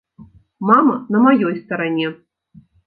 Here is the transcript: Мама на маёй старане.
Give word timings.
Мама 0.69 0.95
на 1.15 1.23
маёй 1.27 1.55
старане. 1.63 2.07